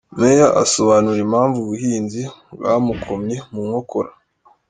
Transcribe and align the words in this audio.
Meya 0.19 0.47
asobanura 0.63 1.19
impamvu 1.25 1.57
ubuhinzi 1.61 2.21
bwamukomye 2.55 3.37
mu 3.53 3.61
nkokora. 3.67 4.09